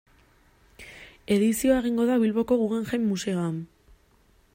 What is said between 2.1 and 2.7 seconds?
da Bilboko